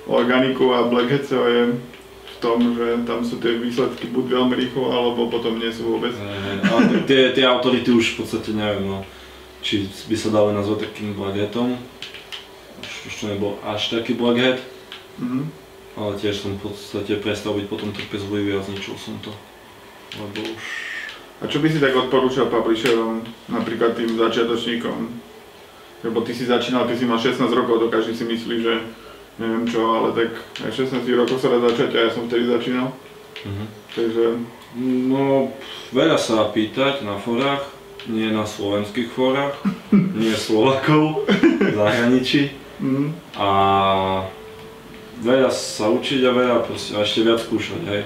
organiku 0.06 0.70
a 0.70 0.86
Black 0.86 1.10
Hatseo 1.10 1.42
je 1.42 1.62
v 1.74 2.34
tom, 2.38 2.78
že 2.78 3.02
tam 3.02 3.26
sú 3.26 3.42
tie 3.42 3.58
výsledky 3.58 4.06
buď 4.14 4.38
veľmi 4.38 4.54
rýchlo, 4.54 4.94
alebo 4.94 5.26
potom 5.26 5.58
nie 5.58 5.74
sú 5.74 5.90
vôbec. 5.98 6.14
Ale 6.62 7.02
tie, 7.02 7.34
tie 7.34 7.42
autority 7.42 7.90
už 7.90 8.14
v 8.14 8.16
podstate 8.22 8.54
neviem, 8.54 8.86
no, 8.86 9.02
či 9.58 9.90
by 10.06 10.14
sa 10.14 10.30
dali 10.30 10.54
nazvať 10.54 10.86
takým 10.86 11.18
blackheadom. 11.18 11.74
Už, 12.78 12.90
už 13.10 13.12
to 13.18 13.24
nebol 13.26 13.58
až 13.66 13.90
taký 13.90 14.14
blackhead, 14.14 14.62
Mhm. 15.18 15.50
ale 15.98 16.14
tiež 16.16 16.46
som 16.46 16.54
v 16.56 16.70
podstate 16.70 17.18
prestal 17.18 17.58
byť 17.58 17.66
potom 17.66 17.90
trpezlivý 17.90 18.54
a 18.54 18.62
zničil 18.62 18.94
som 18.96 19.18
to. 19.18 19.34
Lebo 20.14 20.46
už... 20.46 20.64
A 21.42 21.50
čo 21.50 21.58
by 21.58 21.66
si 21.66 21.82
tak 21.82 21.98
odporúčal 21.98 22.46
publisherom, 22.46 23.26
napríklad 23.50 23.98
tým 23.98 24.14
začiatočníkom? 24.14 24.98
Lebo 26.06 26.22
ty 26.22 26.34
si 26.34 26.46
začínal, 26.46 26.86
ty 26.86 26.94
si 26.94 27.06
mal 27.06 27.18
16 27.18 27.42
rokov, 27.50 27.82
to 27.82 27.86
každý 27.90 28.14
si 28.14 28.22
myslí, 28.26 28.56
že 28.62 28.74
neviem 29.42 29.66
čo, 29.66 29.82
ale 29.82 30.14
tak 30.14 30.30
aj 30.62 30.70
16 30.70 31.02
rokov 31.18 31.42
sa 31.42 31.50
dá 31.50 31.58
začať 31.66 31.90
a 31.94 31.98
ja 32.06 32.10
som 32.14 32.30
vtedy 32.30 32.46
začínal. 32.46 32.94
Mhm. 33.42 33.64
Takže 33.92 34.24
No, 34.72 35.52
veľa 35.92 36.16
sa 36.16 36.48
pýtať 36.48 37.04
na 37.04 37.20
forách, 37.20 37.68
nie 38.08 38.32
na 38.32 38.48
slovenských 38.48 39.12
forách, 39.12 39.52
nie 39.92 40.32
Slovakov, 40.32 41.28
zahraničí. 41.60 42.56
mhm. 42.80 43.12
A 43.36 43.48
veľa 45.20 45.50
sa 45.52 45.92
učiť 45.92 46.20
a 46.24 46.30
veľa 46.32 46.56
proste, 46.64 46.96
a 46.96 47.04
ešte 47.04 47.20
viac 47.26 47.44
skúšať, 47.44 47.82
hej. 47.84 48.02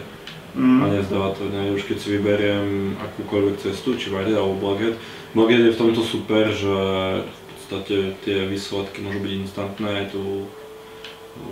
A 0.57 0.59
Mhm. 0.59 0.89
nezdáva 0.91 1.31
to, 1.31 1.45
ne, 1.47 1.69
už 1.71 1.85
keď 1.85 1.97
si 1.99 2.09
vyberiem 2.11 2.67
akúkoľvek 2.97 3.57
cestu, 3.61 3.93
či 3.95 4.09
Vajde 4.09 4.33
alebo 4.33 4.57
Blackhead. 4.57 4.97
Blackhead 5.31 5.63
je 5.63 5.73
v 5.73 5.81
tomto 5.83 6.01
super, 6.03 6.49
že 6.49 6.73
v 7.21 7.29
podstate 7.53 7.97
tie 8.23 8.47
výsledky 8.47 9.01
môžu 9.01 9.21
byť 9.21 9.33
instantné, 9.39 9.91
je 9.99 10.07
tu 10.11 10.23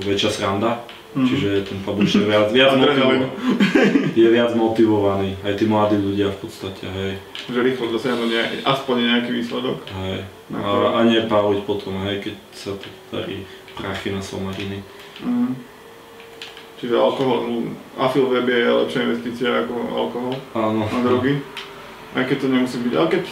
väčšia 0.00 0.30
sranda, 0.32 0.80
Mhm. 1.12 1.26
čiže 1.28 1.48
ten 1.64 1.78
publisher 1.80 2.24
viac, 2.24 2.48
viac, 2.50 2.72
motivovaný, 2.80 3.28
je 4.14 4.26
viac 4.26 4.50
motivovaný, 4.54 5.30
aj 5.42 5.52
tí 5.54 5.64
mladí 5.64 5.96
ľudia 5.96 6.32
v 6.32 6.38
podstate, 6.40 6.84
hej, 6.88 7.12
že 7.44 7.60
rýchlo 7.60 7.92
dosiahnuť 7.92 8.28
nejak, 8.30 8.50
aspoň 8.64 8.96
nejaký 9.04 9.30
výsledok. 9.34 9.78
hej. 10.00 10.24
A, 10.50 10.60
a 10.92 11.04
nepáliť 11.04 11.60
potom, 11.62 11.92
hej, 12.02 12.20
keď 12.20 12.34
sa 12.52 12.72
tu 12.74 12.88
darí 13.10 13.44
prachy 13.74 14.10
na 14.10 14.20
somariny. 14.20 14.80
Mhm. 15.20 15.73
Čiže 16.84 17.00
alkohol, 17.00 17.48
no, 17.48 17.72
afil 17.96 18.28
web 18.28 18.44
je 18.44 18.60
lepšia 18.68 19.08
investícia 19.08 19.48
ako 19.64 19.74
alkohol 19.88 20.36
Áno. 20.52 20.84
a 20.84 20.96
drogy. 21.00 21.40
Aj 22.12 22.28
keď 22.28 22.44
to 22.44 22.46
nemusí 22.52 22.76
byť, 22.84 22.92
ale 22.92 23.08
keď... 23.08 23.22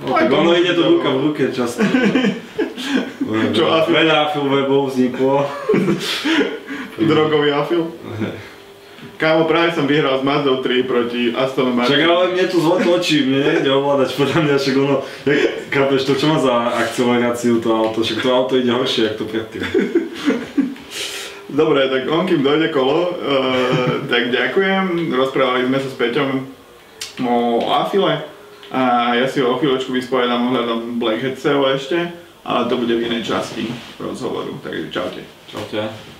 No, 0.00 0.16
tak 0.16 0.32
to 0.32 0.36
ono 0.40 0.52
ide 0.56 0.72
to 0.72 0.82
ruka 0.88 1.08
v 1.12 1.18
ruke 1.20 1.42
často. 1.52 1.84
Čo, 3.52 3.64
afil? 3.68 3.92
Veľa 3.92 4.14
afil 4.24 4.44
webov 4.48 4.88
vzniklo. 4.88 5.44
Drogový 7.12 7.52
afil. 7.52 7.92
Kámo, 9.20 9.44
práve 9.44 9.76
som 9.76 9.84
vyhral 9.84 10.16
s 10.16 10.24
Mazdou 10.24 10.64
3 10.64 10.88
proti 10.88 11.36
Aston 11.36 11.76
Martin. 11.76 12.08
ale 12.08 12.32
mne 12.32 12.48
tu 12.48 12.56
zle 12.56 12.80
točí, 12.88 13.28
mne 13.28 13.52
nejde 13.52 13.68
ovládať, 13.68 14.16
podľa 14.16 14.38
mňa 14.48 14.56
však 14.56 14.74
ono, 14.80 14.96
jak, 15.28 15.40
chápeš, 15.68 16.08
to 16.08 16.16
čo 16.16 16.26
má 16.32 16.40
za 16.40 16.72
akceleráciu 16.88 17.60
to 17.60 17.68
auto, 17.68 18.00
však 18.00 18.24
to 18.24 18.28
auto 18.32 18.56
ide 18.56 18.72
horšie, 18.72 19.12
jak 19.12 19.20
to 19.20 19.28
predtým. 19.28 19.60
Dobre, 21.58 21.90
tak 21.90 22.06
on 22.06 22.22
kým 22.22 22.46
dojde 22.46 22.70
kolo, 22.70 23.18
uh, 23.18 24.06
tak 24.06 24.30
ďakujem. 24.30 25.10
Rozprávali 25.10 25.66
sme 25.66 25.82
sa 25.82 25.90
s 25.90 25.98
Peťom 25.98 26.46
o 27.26 27.66
afile 27.74 28.22
a 28.70 29.10
ja 29.18 29.26
si 29.26 29.42
ho 29.42 29.50
o 29.50 29.58
chvíľočku 29.58 29.90
vyspovedám 29.90 30.54
ohľadom 30.54 31.02
Black 31.02 31.18
Hat 31.18 31.34
ešte, 31.74 32.14
ale 32.46 32.60
to 32.70 32.78
bude 32.78 32.94
v 32.94 33.10
inej 33.10 33.26
časti 33.26 33.66
rozhovoru, 33.98 34.54
takže 34.62 34.94
čaute. 34.94 35.22
Čaute. 35.50 36.17